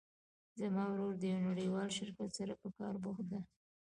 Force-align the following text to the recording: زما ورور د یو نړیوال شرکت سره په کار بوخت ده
زما 0.59 0.83
ورور 0.91 1.13
د 1.17 1.23
یو 1.31 1.39
نړیوال 1.49 1.89
شرکت 1.97 2.29
سره 2.39 2.53
په 2.61 2.67
کار 2.77 2.93
بوخت 3.03 3.25
ده 3.31 3.39